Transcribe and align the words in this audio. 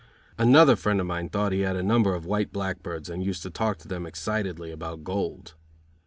Another 0.39 0.75
friend 0.75 0.99
of 0.99 1.05
mine 1.05 1.29
thought 1.29 1.51
he 1.51 1.59
had 1.59 1.75
a 1.75 1.83
number 1.83 2.15
of 2.15 2.25
white 2.25 2.51
blackbirds 2.51 3.07
and 3.07 3.21
used 3.23 3.43
to 3.43 3.51
talk 3.51 3.77
to 3.77 3.87
them 3.87 4.07
excitedly 4.07 4.71
about 4.71 5.03
gold. 5.03 5.53